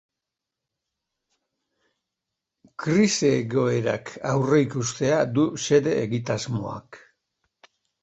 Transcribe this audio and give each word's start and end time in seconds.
Krisi 2.85 3.29
egoerak 3.35 4.17
aurreikustea 4.33 5.23
du 5.37 5.49
xede 5.69 5.97
egitasmoak. 6.03 7.03